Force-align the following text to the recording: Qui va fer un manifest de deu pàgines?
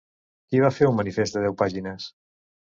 Qui 0.47 0.61
va 0.63 0.71
fer 0.77 0.87
un 0.93 0.97
manifest 1.01 1.37
de 1.39 1.45
deu 1.45 1.59
pàgines? 1.63 2.11